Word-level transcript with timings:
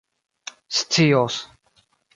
scios 0.79 1.33